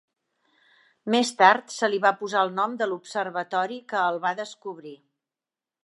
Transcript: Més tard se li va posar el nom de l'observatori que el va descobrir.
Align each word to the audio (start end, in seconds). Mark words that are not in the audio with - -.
Més 1.15 1.31
tard 1.41 1.69
se 1.75 1.89
li 1.95 2.01
va 2.07 2.13
posar 2.23 2.41
el 2.47 2.51
nom 2.61 2.73
de 2.81 2.89
l'observatori 2.91 3.79
que 3.93 4.01
el 4.09 4.19
va 4.27 4.37
descobrir. 4.45 4.97